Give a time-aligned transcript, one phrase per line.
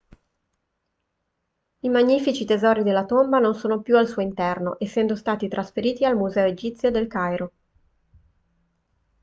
[1.81, 6.17] i magnifici tesori della tomba non sono più al suo interno essendo stati trasferiti al
[6.17, 7.51] museo egizio del cairo